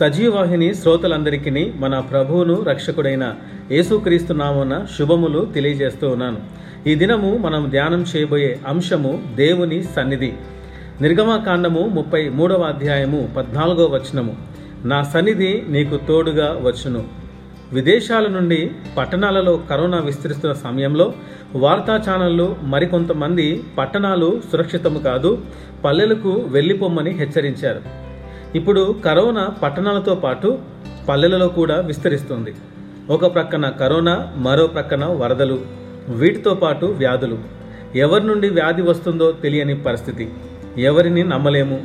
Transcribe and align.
సజీవాహిని 0.00 0.74
శ్రోతలందరికీ 0.74 1.72
మన 1.76 1.98
ప్రభువును 1.98 2.62
రక్షకుడైన 2.62 3.34
యేసుక్రీస్తు 3.70 4.32
నామన 4.32 4.86
శుభములు 4.98 5.44
తెలియజేస్తూ 5.44 6.08
ఉన్నాను. 6.08 6.36
ఈ 6.86 6.94
దినము 6.94 7.36
మనం 7.36 7.68
ధ్యానం 7.70 8.04
చేయబోయే 8.16 8.58
అంశము 8.68 9.22
దేవుని 9.34 9.82
సన్నిధి. 9.82 10.32
నిర్గమాకాండము 11.00 11.80
ముప్పై 11.80 12.28
మూడవ 12.28 12.62
అధ్యాయము 12.62 13.28
పద్నాలుగో 13.36 13.84
వచనము. 13.84 14.36
నా 14.84 15.02
సన్నిధి 15.02 15.62
నీకు 15.68 15.96
తోడుగా 15.96 16.60
వచ్చును. 16.62 17.04
విదేశాల 17.72 18.26
నుండి 18.26 18.70
పట్టణాలలో 18.96 19.60
కరోనా 19.70 19.98
విస్తరిస్తున్న 19.98 20.52
సమయంలో 20.52 21.14
వార్తా 21.54 22.00
ఛానళ్ళు 22.10 22.56
మరికొంతమంది 22.62 23.62
పట్టణాలు 23.78 24.40
సురక్షితము 24.52 24.98
కాదు 24.98 25.38
పల్లెలకు 25.84 26.44
వెళ్ళిపోమ్మని 26.48 27.10
హెచ్చరించారు. 27.10 28.05
ఇప్పుడు 28.56 28.96
కరోనా 29.04 29.46
పట్టణాలతో 29.62 30.14
పాటు 30.14 30.58
పల్లెలలో 31.08 31.48
కూడా 31.48 31.80
విస్తరిస్తుంది. 31.80 32.54
ఒక 33.10 33.34
ప్రక్కన 33.34 33.68
కరోనా 33.68 34.32
మరో 34.36 34.66
ప్రక్కన 34.66 35.04
వరదలు 35.04 35.60
వీటితో 36.08 36.54
పాటు 36.54 36.86
వ్యాధులు. 36.86 37.38
ఎవరి 37.94 38.26
నుండి 38.26 38.48
వ్యాధి 38.48 38.82
వస్తుందో 38.82 39.32
తెలియని 39.32 39.82
పరిస్థితి. 39.82 40.30
ఎవరిని 40.78 41.24
నమ్మలేము. 41.24 41.82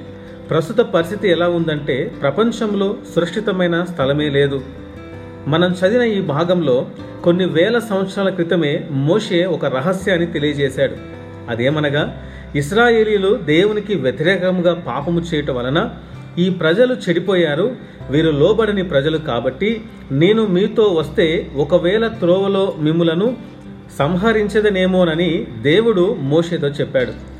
ప్రస్తుత 0.50 0.80
పరిస్థితి 0.80 1.30
ఎలా 1.30 1.50
ఉందంటే 1.50 2.12
ప్రపంచంలో 2.22 2.96
సురక్షితమైన 3.16 3.84
స్థలమే 3.84 4.30
లేదు. 4.30 4.62
మనం 5.48 5.72
చదివిన 5.72 6.08
ఈ 6.08 6.22
భాగంలో 6.22 6.88
కొన్ని 7.24 7.46
వేల 7.46 7.80
సంవత్సరాల 7.80 8.30
క్రితమే 8.30 8.88
మోషే 8.92 9.46
ఒక 9.46 9.66
రహస్యాన్ని 9.66 10.26
తెలియజేశాడు. 10.26 10.96
అదేమనగా 11.50 12.22
ఇస్రాయేలీలు 12.56 13.36
దేవునికి 13.36 13.96
వ్యతిరేకంగా 13.96 14.74
పాపము 14.74 15.20
చేయటం 15.20 15.56
వలన 15.56 15.90
ఈ 16.38 16.50
ప్రజలు 16.50 16.96
చెడిపోయారు 16.96 17.76
వీరు 18.12 18.32
లోబడని 18.32 18.84
ప్రజలు 18.84 19.18
కాబట్టి 19.18 19.82
నేను 20.12 20.48
మీతో 20.48 20.84
వస్తే 20.84 21.52
ఒకవేళ 21.56 22.08
త్రోవలో 22.08 22.76
మిమ్ములను 22.80 23.38
సంహరించదనేమోనని 24.00 25.48
దేవుడు 25.62 26.18
మోషేతో 26.20 26.68
చెప్పాడు. 26.68 27.32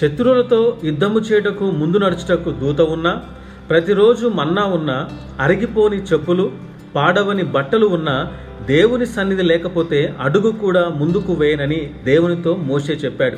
శత్రువులతో 0.00 0.78
యుద్ధము 0.84 1.20
చేయుటకు 1.20 1.64
ముందు 1.64 1.98
నడుచుటకు 1.98 2.50
దూత 2.50 2.80
ఉన్నా 2.80 3.22
ప్రతిరోజు 3.70 4.26
మన్నా 4.26 4.64
ఉన్నా 4.64 5.08
అరిగిపోని 5.40 5.96
చెప్పులు 5.96 6.52
పాడవని 6.94 7.42
బట్టలు 7.42 7.86
ఉన్నా 7.86 8.32
దేవుని 8.66 9.06
సన్నిధి 9.06 9.42
లేకపోతే 9.42 10.14
అడుగు 10.20 10.50
కూడా 10.50 10.88
ముందుకు 10.88 11.32
వేయనని 11.32 11.90
దేవునితో 12.04 12.54
మోషే 12.54 12.92
చెప్పాడు. 12.92 13.36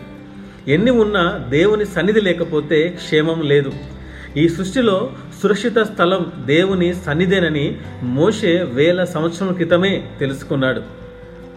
ఎన్ని 0.71 0.91
ఉన్నా 0.91 1.47
దేవుని 1.49 1.87
సన్నిధి 1.87 2.21
లేకపోతే 2.21 2.89
క్షేమం 2.89 3.41
లేదు. 3.41 3.73
ఈ 4.37 4.49
సృష్టిలో 4.49 5.11
సురక్షిత 5.43 5.79
స్థలం 5.79 6.33
దేవుని 6.47 6.95
సన్నిధేనని 6.95 7.79
మోషే 8.03 8.69
వేల 8.75 9.05
సంవత్సరం 9.05 9.53
క్రితమే 9.53 10.09
తెలుసుకున్నాడు. 10.21 10.83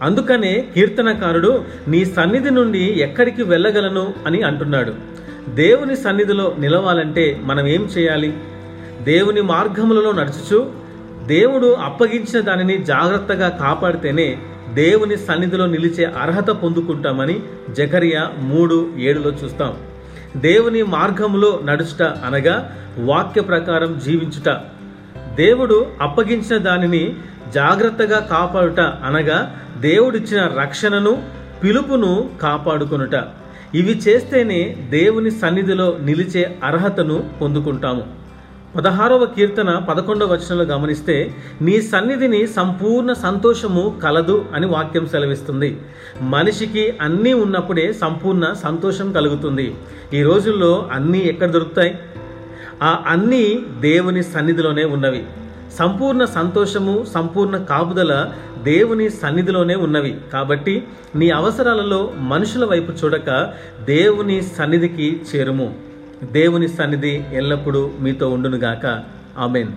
అందుకనే 0.02 0.66
కీర్తనకారుడు 0.74 1.64
నీ 1.88 2.04
సన్నిధి 2.04 2.50
నుండి 2.50 2.84
ఎక్కడికి 2.84 3.42
వెళ్ళగలను? 3.42 4.14
అని 4.26 4.42
అంటున్నాడు. 4.42 4.94
దేవుని 5.48 5.96
సన్నిధిలో 5.96 6.56
నిలవాలంటే 6.58 7.40
మనం 7.44 7.66
ఏం 7.66 7.82
చేయాలి? 7.84 8.36
దేవుని 9.02 9.40
మార్గములలో 9.40 10.12
నడుచుచు 10.12 10.70
దేవుడు 11.26 11.66
అప్పగించిన 11.66 12.40
దానిని 12.40 12.84
జాగ్రత్తగా 12.84 13.48
కాపాడితేనే 13.48 14.38
దేవుని 14.74 15.16
సన్నిధిలో 15.16 15.66
నిలిచే 15.66 16.04
అర్హత 16.04 16.50
పొందుకుంటామని 16.50 17.40
జకరియా 17.70 18.30
మూడు 18.38 18.90
ఏడులో 18.98 19.30
చూస్తాం. 19.30 19.74
దేవుని 20.36 20.82
మార్గంలో 20.82 21.60
నడుచుట 21.64 22.02
అనగా 22.02 22.76
వాక్య 22.98 23.40
ప్రకారం 23.40 24.00
జీవించుట. 24.04 24.48
దేవుడు 25.34 25.86
అప్పగించిన 26.00 26.56
దానిని 26.56 27.16
జాగ్రత్తగా 27.54 28.20
కాపాడుట 28.20 28.80
అనగా 28.80 29.56
దేవుడిచ్చిన 29.80 30.50
రక్షణను 30.60 31.22
పిలుపును 31.62 32.30
కాపాడుకొనుట. 32.42 33.14
ఇవి 33.74 33.92
చేస్తేనే 33.92 34.76
దేవుని 34.90 35.30
సన్నిధిలో 35.30 35.96
నిలిచే 36.02 36.58
అర్హతను 36.64 37.30
పొందుకుంటాము. 37.40 38.25
పదహారవ 38.76 39.24
కీర్తన 39.24 39.78
పదకొండవ 39.78 40.32
వచనంలో 40.32 40.64
గమనిస్తే 40.64 41.34
నీ 41.62 41.82
సన్నిధిని 41.82 42.46
సంపూర్ణ 42.46 43.12
సంతోషము 43.12 44.00
కలదు 44.02 44.44
అని 44.54 44.66
వాక్యం 44.66 45.06
సెలవిస్తుంది. 45.06 45.80
మనిషికి 46.20 46.94
అన్నీ 47.00 47.32
ఉన్నప్పుడే 47.32 47.92
సంపూర్ణ 47.92 48.54
సంతోషం 48.64 49.12
కలుగుతుంది. 49.12 49.74
ఈ 50.14 50.22
రోజుల్లో 50.22 50.88
అన్నీ 50.92 51.18
ఎక్కడ 51.18 51.50
దొరుకుతాయి? 51.50 51.98
ఆ 52.82 53.04
అన్నీ 53.06 53.66
దేవుని 53.80 54.22
సన్నిధిలోనే 54.22 54.84
ఉన్నవి. 54.84 55.24
సంపూర్ణ 55.78 56.24
సంతోషము 56.24 57.06
సంపూర్ణ 57.14 57.56
కాపుదల 57.56 58.32
దేవుని 58.62 59.10
సన్నిధిలోనే 59.10 59.74
ఉన్నవి. 59.74 60.16
కాబట్టి 60.32 60.84
నీ 61.14 61.30
అవసరాలలో 61.30 62.12
మనుషుల 62.18 62.64
వైపు 62.64 62.92
చూడక 62.92 63.52
దేవుని 63.84 64.42
సన్నిధికి 64.42 65.22
చేరుము. 65.36 65.95
దేవుని 66.22 66.68
సన్నిధి 66.68 67.24
ఎల్లప్పుడూ 67.32 67.90
మీతో 68.00 68.30
ఉండునుగాక. 68.30 69.04
ఆమెన్. 69.38 69.72